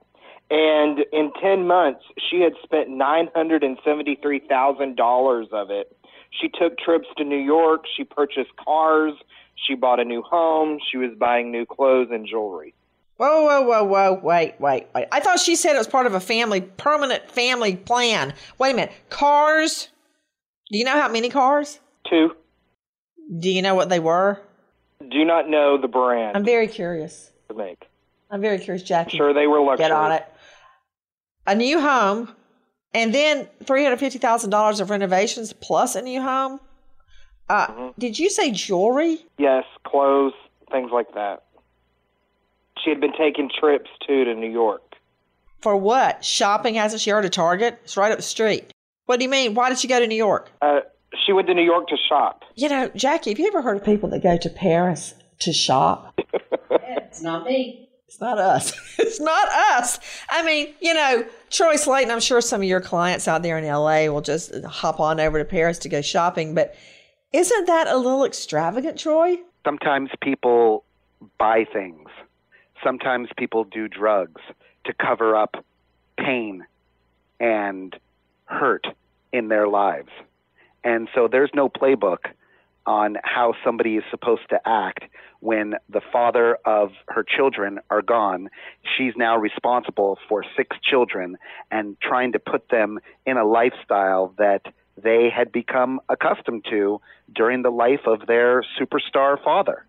[0.50, 5.96] And in 10 months, she had spent $973,000 of it.
[6.40, 7.84] She took trips to New York.
[7.96, 9.14] She purchased cars.
[9.54, 10.78] She bought a new home.
[10.90, 12.74] She was buying new clothes and jewelry.
[13.16, 15.06] Whoa, whoa, whoa, whoa, wait, wait, wait.
[15.12, 18.32] I thought she said it was part of a family, permanent family plan.
[18.58, 18.92] Wait a minute.
[19.10, 19.90] Cars?
[20.72, 21.80] Do you know how many cars?
[22.08, 22.34] Two.
[23.38, 24.40] Do you know what they were?
[25.10, 26.36] Do not know the brand.
[26.36, 27.30] I'm very curious.
[27.48, 27.86] To make.
[28.30, 29.18] I'm very curious, Jackie.
[29.18, 29.84] Sure, they were luxury.
[29.84, 30.24] Get on it.
[31.50, 32.32] A new home,
[32.94, 36.60] and then $350,000 of renovations plus a new home?
[37.48, 37.88] Uh, mm-hmm.
[37.98, 39.18] Did you say jewelry?
[39.36, 40.34] Yes, clothes,
[40.70, 41.42] things like that.
[42.84, 44.94] She had been taking trips too to New York.
[45.60, 46.24] For what?
[46.24, 46.76] Shopping?
[46.76, 47.80] Hasn't she heard of Target?
[47.82, 48.72] It's right up the street.
[49.06, 49.54] What do you mean?
[49.54, 50.52] Why did she go to New York?
[50.62, 50.82] Uh,
[51.26, 52.44] she went to New York to shop.
[52.54, 56.16] You know, Jackie, have you ever heard of people that go to Paris to shop?
[56.70, 57.89] it's not me.
[58.10, 58.72] It's not us.
[58.98, 60.00] it's not us.
[60.30, 63.64] I mean, you know, Troy Slaten, I'm sure some of your clients out there in
[63.64, 66.74] LA will just hop on over to Paris to go shopping, but
[67.32, 69.36] isn't that a little extravagant, Troy?
[69.64, 70.82] Sometimes people
[71.38, 72.08] buy things.
[72.82, 74.42] Sometimes people do drugs
[74.86, 75.64] to cover up
[76.18, 76.66] pain
[77.38, 77.96] and
[78.46, 78.88] hurt
[79.32, 80.10] in their lives.
[80.82, 82.26] And so there's no playbook
[82.86, 85.04] on how somebody is supposed to act
[85.40, 88.48] when the father of her children are gone.
[88.96, 91.36] She's now responsible for six children
[91.70, 94.62] and trying to put them in a lifestyle that
[95.02, 97.00] they had become accustomed to
[97.34, 99.86] during the life of their superstar father.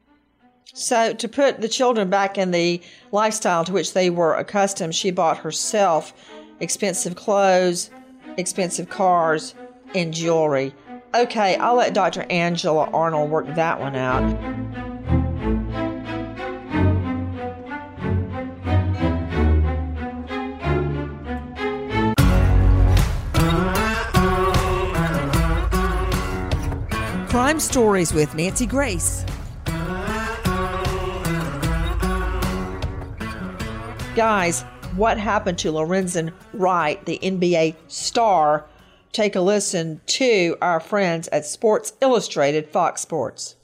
[0.74, 5.12] So, to put the children back in the lifestyle to which they were accustomed, she
[5.12, 6.14] bought herself
[6.62, 7.90] expensive clothes,
[8.38, 9.54] expensive cars,
[9.94, 10.74] and jewelry.
[11.14, 12.26] Okay, I'll let Dr.
[12.30, 14.22] Angela Arnold work that one out.
[27.30, 29.26] Crime Stories with Nancy Grace.
[34.16, 34.62] Guys,
[34.96, 38.66] what happened to Lorenzen Wright, the NBA star?
[39.12, 43.56] Take a listen to our friends at Sports Illustrated Fox Sports.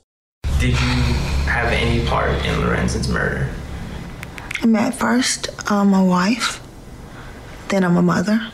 [0.60, 1.04] Did you
[1.46, 3.50] have any part in Lorenzen's murder?
[4.62, 6.62] I'm at first I'm a wife,
[7.70, 8.52] then I'm a mother,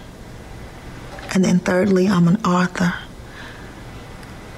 [1.34, 2.94] and then thirdly I'm an author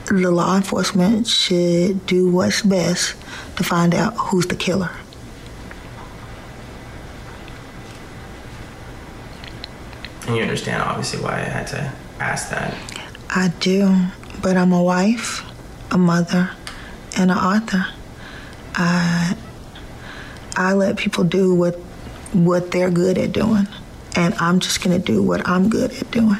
[0.07, 3.15] the law enforcement should do what's best
[3.55, 4.91] to find out who's the killer.
[10.27, 12.75] And you understand, obviously, why I had to ask that.
[13.29, 14.07] I do,
[14.41, 15.43] but I'm a wife,
[15.91, 16.51] a mother,
[17.17, 17.85] and an author.
[18.75, 19.35] I
[20.55, 21.75] I let people do what
[22.33, 23.67] what they're good at doing,
[24.15, 26.39] and I'm just gonna do what I'm good at doing.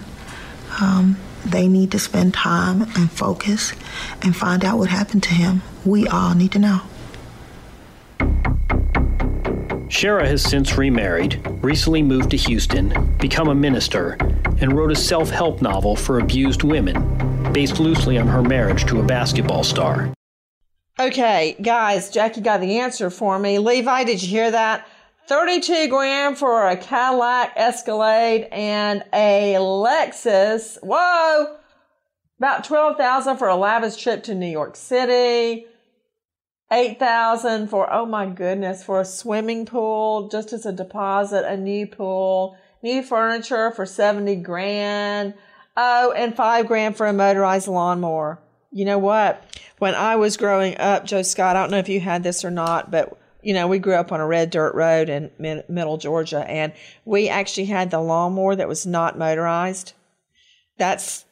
[0.79, 3.73] Um, they need to spend time and focus
[4.21, 5.61] and find out what happened to him.
[5.85, 6.81] We all need to know.
[9.95, 14.17] Sherra has since remarried, recently moved to Houston, become a minister,
[14.59, 18.99] and wrote a self help novel for abused women, based loosely on her marriage to
[18.99, 20.13] a basketball star.
[20.99, 23.57] Okay, guys, Jackie got the answer for me.
[23.57, 24.85] Levi, did you hear that?
[25.29, 30.77] 32 grand for a Cadillac Escalade and a Lexus.
[30.83, 31.55] Whoa!
[32.37, 35.67] About 12,000 for a lavish trip to New York City.
[36.71, 41.87] 8,000 for, oh my goodness, for a swimming pool, just as a deposit, a new
[41.87, 42.57] pool.
[42.81, 45.33] new furniture for 70 grand.
[45.77, 48.39] Oh, and five grand for a motorized lawnmower.
[48.71, 49.43] You know what?
[49.79, 52.51] When I was growing up, Joe Scott, I don't know if you had this or
[52.51, 55.97] not, but you know, we grew up on a red dirt road in mid- middle
[55.97, 56.73] Georgia, and
[57.05, 59.93] we actually had the lawnmower that was not motorized.
[60.79, 61.25] That's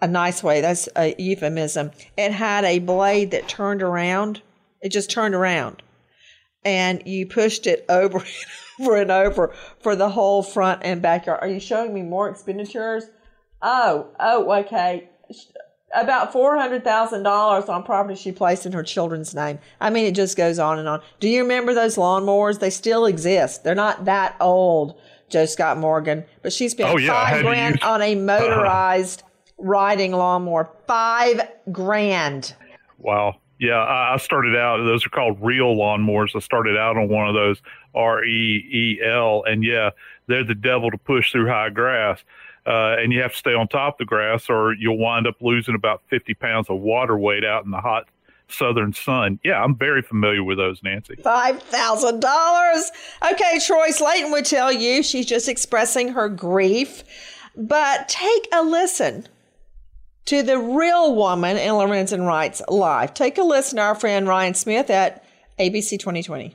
[0.00, 0.60] a nice way.
[0.60, 1.92] That's a euphemism.
[2.16, 4.42] It had a blade that turned around.
[4.86, 5.82] It just turned around,
[6.64, 8.18] and you pushed it over
[8.78, 11.40] and over and over for the whole front and backyard.
[11.42, 13.02] Are you showing me more expenditures?
[13.60, 15.08] Oh, oh, okay.
[15.92, 19.58] About four hundred thousand dollars on property she placed in her children's name.
[19.80, 21.00] I mean, it just goes on and on.
[21.18, 22.60] Do you remember those lawnmowers?
[22.60, 23.64] They still exist.
[23.64, 27.82] They're not that old, Joe Scott Morgan, but she spent Oh, yeah, five grand use-
[27.84, 29.24] on a motorized
[29.58, 30.70] riding lawnmower.
[30.86, 31.40] Five
[31.72, 32.54] grand.
[32.98, 33.40] Wow.
[33.58, 34.78] Yeah, I, started out.
[34.84, 36.36] Those are called real lawnmowers.
[36.36, 37.62] I started out on one of those
[37.94, 39.90] R E E L, and yeah,
[40.26, 42.22] they're the devil to push through high grass.
[42.66, 45.36] Uh, and you have to stay on top of the grass, or you'll wind up
[45.40, 48.08] losing about fifty pounds of water weight out in the hot
[48.48, 49.38] southern sun.
[49.42, 51.16] Yeah, I'm very familiar with those, Nancy.
[51.16, 52.90] Five thousand dollars.
[53.32, 57.04] Okay, Troy Slaten would tell you she's just expressing her grief.
[57.56, 59.26] But take a listen
[60.26, 63.14] to the real woman in Lorenzen Wright's life.
[63.14, 65.24] Take a listen to our friend Ryan Smith at
[65.58, 66.54] ABC 2020.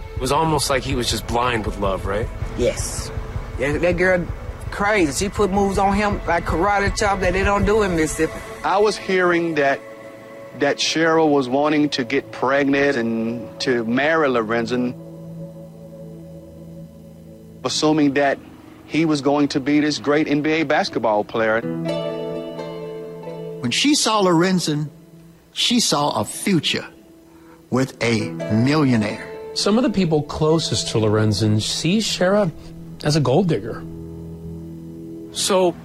[0.00, 2.28] It was almost like he was just blind with love, right?
[2.58, 3.10] Yes.
[3.58, 4.26] That, that girl
[4.70, 5.24] crazy.
[5.24, 8.32] She put moves on him like karate chop that they don't do in Mississippi.
[8.64, 9.80] I was hearing that
[10.58, 14.94] that Cheryl was wanting to get pregnant and to marry Lorenzen,
[17.64, 18.38] assuming that
[18.84, 21.62] he was going to be this great NBA basketball player.
[23.70, 24.88] When she saw Lorenzen,
[25.52, 26.84] she saw a future
[27.70, 29.24] with a millionaire.
[29.54, 32.50] Some of the people closest to Lorenzen see Sherra
[33.04, 33.84] as a gold digger.
[35.30, 35.76] So,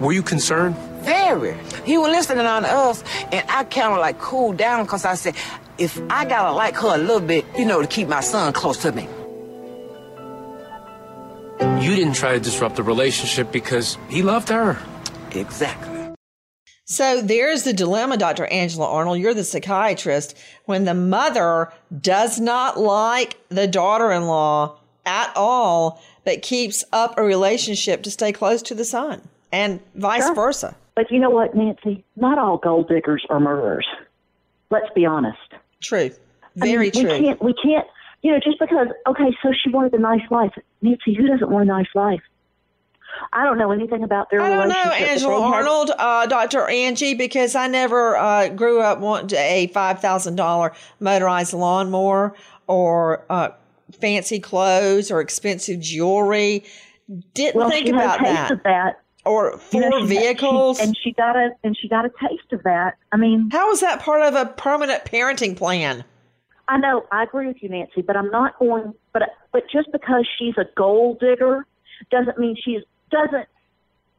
[0.00, 0.74] were you concerned?
[1.02, 1.54] Very.
[1.84, 5.34] He was listening on us, and I kind of like cooled down because I said,
[5.76, 8.78] if I gotta like her a little bit, you know, to keep my son close
[8.78, 9.06] to me.
[11.84, 14.78] You didn't try to disrupt the relationship because he loved her.
[15.32, 15.93] Exactly.
[16.86, 18.46] So there's the dilemma, Dr.
[18.46, 19.18] Angela Arnold.
[19.18, 20.36] You're the psychiatrist.
[20.66, 27.16] When the mother does not like the daughter in law at all, but keeps up
[27.18, 29.20] a relationship to stay close to the son,
[29.52, 30.34] and vice Sure.
[30.34, 30.74] versa.
[30.94, 32.04] But you know what, Nancy?
[32.16, 33.86] Not all gold diggers are murderers.
[34.70, 35.38] Let's be honest.
[35.80, 36.10] True.
[36.60, 37.42] I mean, Very we can't.
[37.42, 37.86] We can't.
[38.22, 38.88] You know, just because.
[39.06, 40.52] Okay, so she wanted a nice life.
[40.82, 42.22] Nancy, who doesn't want a nice life?
[43.32, 46.68] I don't know anything about their I don't know, Angela Arnold, uh, Dr.
[46.68, 52.34] Angie, because I never uh, grew up wanting a $5,000 motorized lawnmower
[52.66, 53.50] or uh,
[54.00, 56.64] fancy clothes or expensive jewelry.
[57.34, 58.52] Didn't well, think she about had a taste that.
[58.52, 59.00] of that.
[59.26, 60.80] Or You know, four she vehicles.
[60.80, 62.96] and she got a and she got a taste of that.
[63.10, 66.04] I mean, how is that part of a permanent parenting plan?
[66.68, 68.92] I know I agree with you, Nancy, but I'm not going.
[69.14, 69.22] But
[69.52, 71.66] but just because she's a gold digger
[72.10, 72.82] doesn't mean she's
[73.14, 73.48] doesn't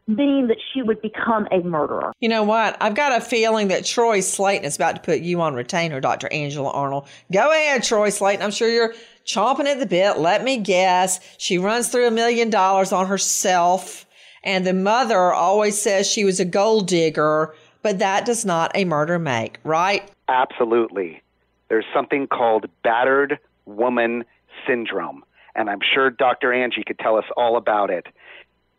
[0.08, 2.14] mean that she would become a murderer.
[2.20, 2.78] You know what?
[2.80, 6.32] I've got a feeling that Troy Slaten is about to put you on retainer, Dr.
[6.32, 7.08] Angela Arnold.
[7.32, 8.42] Go ahead, Troy Slaten.
[8.42, 8.94] I'm sure you're
[9.26, 10.18] chomping at the bit.
[10.18, 11.20] Let me guess.
[11.38, 14.06] She runs through a million dollars on herself,
[14.44, 18.86] and the mother always says she was a gold digger, but that does not a
[18.86, 20.10] murder make, right?
[20.30, 21.22] Absolutely.
[21.68, 24.24] There's something called battered woman
[24.68, 26.54] syndrome, and I'm sure Dr.
[26.54, 28.06] Angie could tell us all about it.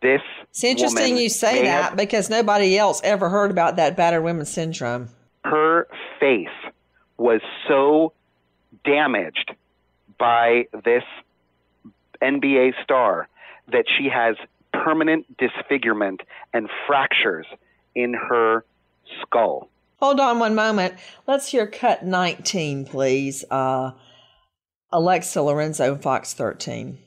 [0.06, 4.22] This It's interesting you say that have- because nobody else ever heard about that battered
[4.22, 5.08] women syndrome.
[5.44, 5.88] her
[6.20, 6.48] face
[7.18, 8.12] was so
[8.84, 9.52] damaged
[10.16, 11.02] by this
[12.22, 13.28] NBA star
[13.72, 14.36] that she has
[14.72, 16.20] permanent disfigurement
[16.52, 17.46] and fractures
[17.96, 18.64] in her
[19.22, 19.68] skull.
[20.00, 20.94] Hold on one moment.
[21.26, 23.44] Let's hear cut 19, please.
[23.50, 23.90] Uh,
[24.92, 26.98] Alexa Lorenzo, Fox 13.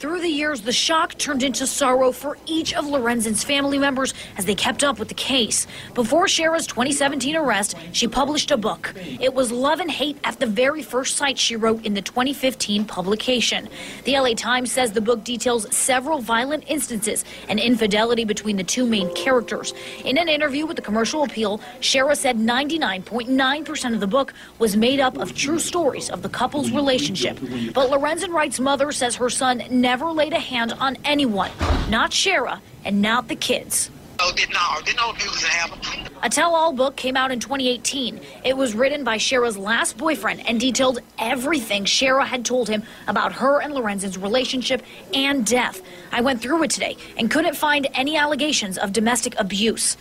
[0.00, 4.46] Through the years, the shock turned into sorrow for each of Lorenzen's family members as
[4.46, 5.66] they kept up with the case.
[5.92, 8.94] Before Sherra's 2017 arrest, she published a book.
[8.96, 12.86] It was Love and Hate at the very first sight she wrote in the 2015
[12.86, 13.68] publication.
[14.04, 18.86] The LA Times says the book details several violent instances and infidelity between the two
[18.86, 19.74] main characters.
[20.06, 24.98] In an interview with the Commercial Appeal, Sherra said 99.9% of the book was made
[24.98, 27.38] up of true stories of the couple's relationship.
[27.74, 31.50] But Lorenzen Wright's mother says her son never laid a hand on anyone,
[31.88, 33.90] not Sherra and not the kids.
[34.22, 36.06] Oh, did no, didn't abuse happen.
[36.22, 38.20] A tell all book came out in 2018.
[38.44, 43.32] It was written by Sherra's last boyfriend and detailed everything Sherra had told him about
[43.32, 44.82] her and Lorenzen's relationship
[45.14, 45.80] and death.
[46.12, 49.96] I went through it today and couldn't find any allegations of domestic abuse.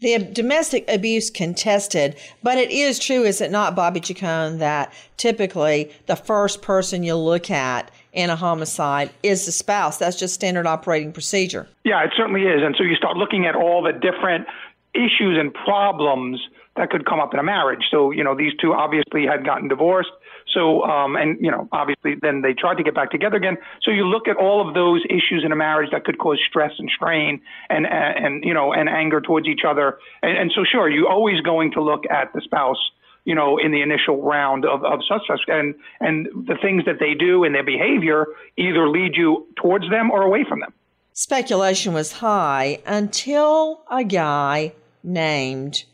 [0.00, 5.92] The domestic abuse contested, but it is true, is it not, Bobby Chacon, that typically
[6.06, 9.98] the first person you look at in a homicide is the spouse.
[9.98, 11.68] That's just standard operating procedure.
[11.84, 12.62] Yeah, it certainly is.
[12.62, 14.46] And so you start looking at all the different
[14.94, 16.40] issues and problems
[16.76, 17.84] that could come up in a marriage.
[17.90, 20.10] So, you know, these two obviously had gotten divorced.
[20.52, 23.56] So, um, and, you know, obviously then they tried to get back together again.
[23.82, 26.72] So you look at all of those issues in a marriage that could cause stress
[26.78, 27.40] and strain
[27.70, 29.98] and, and, and you know, and anger towards each other.
[30.22, 32.78] And, and so, sure, you're always going to look at the spouse
[33.24, 35.42] you know, in the initial round of, of suspects.
[35.48, 40.10] And, and the things that they do and their behavior either lead you towards them
[40.10, 40.72] or away from them.
[41.12, 44.72] Speculation was high until a guy
[45.02, 45.84] named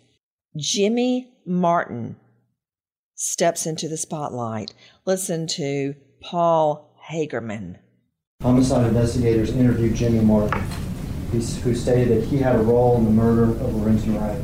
[0.57, 2.17] Jimmy Martin
[3.15, 4.73] steps into the spotlight.
[5.05, 7.77] Listen to Paul Hagerman.
[8.43, 10.63] Homicide investigators interviewed Jimmy Martin,
[11.31, 14.41] who stated that he had a role in the murder of Lorenzen Wright.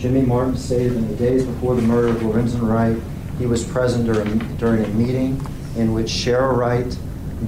[0.00, 2.96] Jimmy Martin stated in the days before the murder of Lorenzen Wright,
[3.38, 5.38] he was present during, during a meeting
[5.76, 6.98] in which Sherra Wright,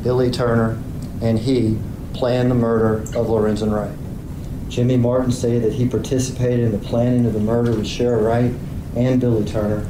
[0.02, 0.78] Billy Turner,
[1.22, 1.78] and he
[2.12, 3.96] planned the murder of Lorenzen Wright.
[4.68, 8.52] Jimmy Martin stated that he participated in the planning of the murder with Sherra Wright
[8.96, 9.86] and Billy Turner,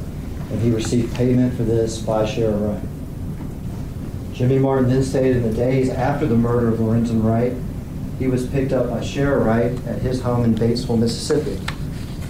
[0.50, 4.34] and he received payment for this by Sherra Wright.
[4.34, 7.54] Jimmy Martin then stated in the days after the murder of Lorenzen Wright,
[8.20, 11.58] he was picked up by Sherra Wright at his home in Batesville, Mississippi.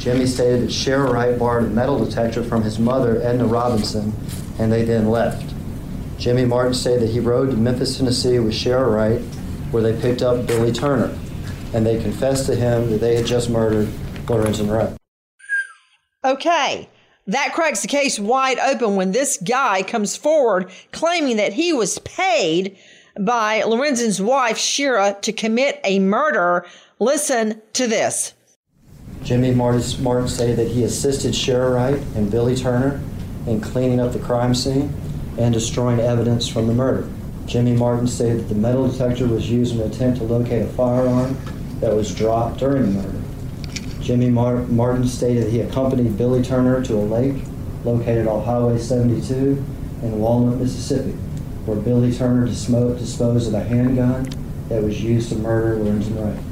[0.02, 4.12] Jimmy stated that Sherra Wright borrowed a metal detector from his mother, Edna Robinson,
[4.58, 5.54] and they then left.
[6.18, 9.20] Jimmy Martin stated that he rode to Memphis, Tennessee with Sherra Wright,
[9.70, 11.16] where they picked up Billy Turner,
[11.72, 13.86] and they confessed to him that they had just murdered
[14.26, 14.92] Lorenzen Wright.
[16.24, 16.88] Okay,
[17.28, 22.00] that cracks the case wide open when this guy comes forward claiming that he was
[22.00, 22.76] paid
[23.20, 26.66] by Lorenzen's wife, Sherra, to commit a murder.
[26.98, 28.34] Listen to this.
[29.32, 33.00] Jimmy Martin, stated that he assisted Sherra Wright and Billy Turner
[33.46, 34.92] in cleaning up the crime scene
[35.38, 37.08] and destroying evidence from the murder.
[37.46, 40.66] Jimmy Martin stated that the metal detector was used in an attempt to locate a
[40.66, 41.38] firearm
[41.80, 43.22] that was dropped during the murder.
[44.02, 47.42] Jimmy Mar- Martin stated that he accompanied Billy Turner to a lake
[47.86, 49.64] located on Highway 72
[50.02, 51.12] in Walnut, Mississippi,
[51.64, 54.28] where Billy Turner disposed of a handgun
[54.68, 56.51] that was used to murder Lorenzen Wright.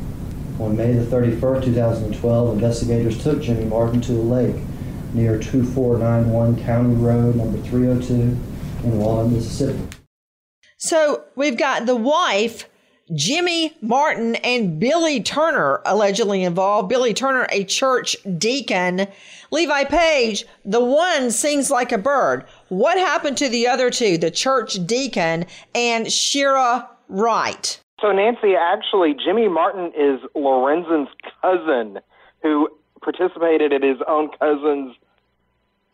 [0.60, 4.56] On May the 31st, 2012, investigators took Jimmy Martin to a lake
[5.14, 8.14] near 2491 County Road number 302
[8.84, 9.80] in Walnut, Mississippi.
[10.76, 12.68] So we've got the wife,
[13.14, 16.90] Jimmy Martin, and Billy Turner allegedly involved.
[16.90, 19.06] Billy Turner, a church deacon.
[19.50, 22.44] Levi Page, the one sings like a bird.
[22.68, 27.80] What happened to the other two, the church deacon and Sherra Wright?
[28.00, 31.10] So, Nancy, actually, Jimmy Martin is Lorenzen's
[31.42, 31.98] cousin
[32.42, 32.68] who
[33.02, 34.94] participated in his own cousin's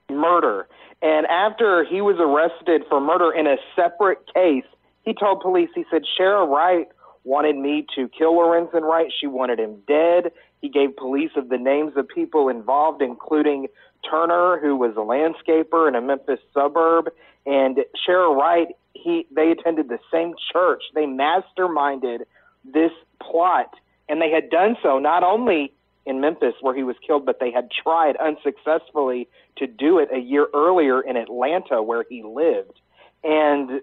[0.08, 0.68] murder.
[1.02, 4.64] And after he was arrested for murder in a separate case,
[5.04, 6.88] he told police, he said, Sherra Wright
[7.24, 9.10] wanted me to kill Lorenzen Wright.
[9.20, 10.32] She wanted him dead.
[10.62, 13.66] He gave police of the names of people involved, including
[14.08, 17.10] Turner, who was a landscaper in a Memphis suburb,
[17.44, 18.68] and Sherra Wright
[19.02, 20.82] he they attended the same church.
[20.94, 22.20] They masterminded
[22.64, 23.74] this plot,
[24.08, 25.72] and they had done so not only
[26.04, 30.18] in Memphis where he was killed, but they had tried unsuccessfully to do it a
[30.18, 32.78] year earlier in Atlanta where he lived.
[33.24, 33.80] And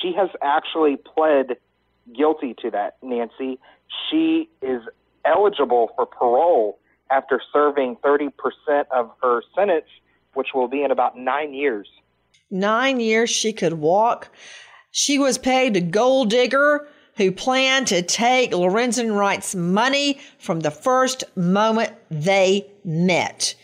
[0.00, 1.56] she has actually pled
[2.16, 3.58] guilty to that, Nancy.
[4.08, 4.82] She is
[5.24, 6.78] eligible for parole
[7.10, 8.30] after serving 30%
[8.92, 9.86] of her sentence,
[10.34, 11.88] which will be in about nine years
[12.50, 14.30] nine years she could walk.
[14.90, 20.70] She was paid a gold digger who planned to take Lorenzen Wright's money from the
[20.70, 23.54] first moment they met.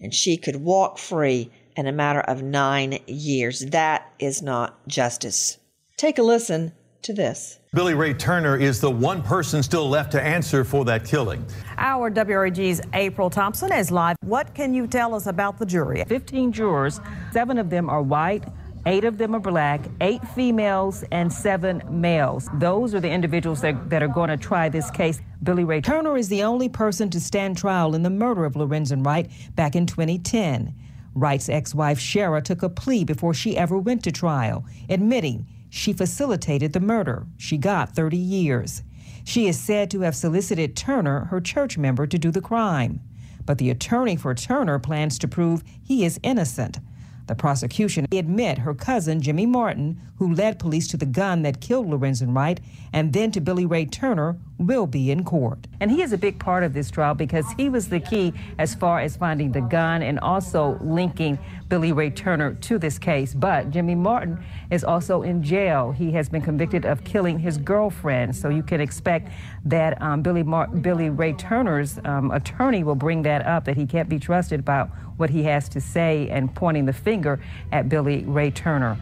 [0.00, 3.60] And she could walk free in a matter of nine years.
[3.60, 5.58] That is not justice.
[5.96, 6.72] Take a listen
[7.04, 7.58] to this.
[7.72, 11.44] Billy Ray Turner is the one person still left to answer for that killing.
[11.76, 14.16] Our WREG's April Thompson is live.
[14.22, 16.04] What can you tell us about the jury?
[16.06, 17.00] 15 jurors,
[17.32, 18.44] seven of them are white.
[18.86, 22.50] Eight of them are black, eight females, and seven males.
[22.54, 25.22] Those are the individuals that, that are going to try this case.
[25.42, 29.04] Billy Ray Turner is the only person to stand trial in the murder of Lorenzen
[29.04, 30.74] Wright back in 2010.
[31.14, 35.92] Wright's ex wife, Sherra, took a plea before she ever went to trial, admitting she
[35.92, 37.26] facilitated the murder.
[37.36, 38.84] She got 30 years.
[39.24, 43.00] She is said to have solicited Turner, her church member, to do the crime.
[43.44, 46.78] But the attorney for Turner plans to prove he is innocent.
[47.26, 51.88] The prosecution admit her cousin, Jimmy Martin, who led police to the gun that killed
[51.88, 52.60] Lorenzen Wright,
[52.92, 55.66] and then to Billy Ray Turner, will be in court.
[55.80, 58.74] And he is a big part of this trial because he was the key as
[58.74, 63.34] far as finding the gun and also linking Billy Ray Turner to this case.
[63.34, 65.90] But Jimmy Martin is also in jail.
[65.90, 68.36] He has been convicted of killing his girlfriend.
[68.36, 69.28] So you can expect
[69.64, 73.86] that um, Billy, Mar- Billy Ray Turner's um, attorney will bring that up, that he
[73.86, 77.40] can't be trusted about what he has to say and pointing the finger
[77.72, 78.98] at Billy Ray Turner.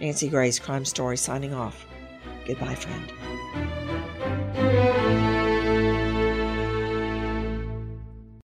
[0.00, 1.86] Nancy Grace Crime Story signing off.
[2.46, 3.12] Goodbye, friend.